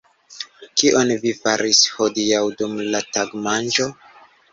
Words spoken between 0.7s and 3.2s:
Kion vi faris hodiaŭ dum la